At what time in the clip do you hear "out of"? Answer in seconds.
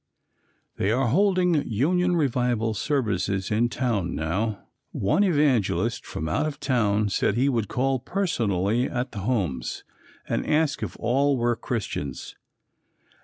6.27-6.59